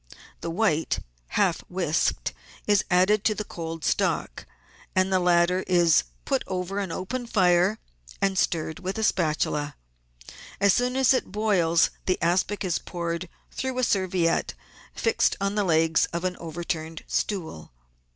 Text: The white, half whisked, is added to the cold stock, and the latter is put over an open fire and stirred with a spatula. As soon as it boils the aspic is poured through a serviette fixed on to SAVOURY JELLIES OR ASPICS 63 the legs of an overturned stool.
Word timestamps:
The 0.39 0.49
white, 0.49 0.97
half 1.27 1.59
whisked, 1.69 2.33
is 2.65 2.83
added 2.89 3.23
to 3.25 3.35
the 3.35 3.43
cold 3.43 3.85
stock, 3.85 4.47
and 4.95 5.13
the 5.13 5.19
latter 5.19 5.59
is 5.67 6.05
put 6.25 6.43
over 6.47 6.79
an 6.79 6.91
open 6.91 7.27
fire 7.27 7.77
and 8.19 8.35
stirred 8.35 8.79
with 8.79 8.97
a 8.97 9.03
spatula. 9.03 9.75
As 10.59 10.73
soon 10.73 10.95
as 10.95 11.13
it 11.13 11.31
boils 11.31 11.91
the 12.07 12.19
aspic 12.19 12.63
is 12.65 12.79
poured 12.79 13.29
through 13.51 13.77
a 13.77 13.83
serviette 13.83 14.55
fixed 14.95 15.35
on 15.39 15.51
to 15.51 15.57
SAVOURY 15.57 15.67
JELLIES 15.67 15.67
OR 15.67 15.69
ASPICS 15.69 16.01
63 16.01 16.13
the 16.17 16.17
legs 16.17 16.17
of 16.17 16.23
an 16.23 16.37
overturned 16.47 17.03
stool. 17.05 17.71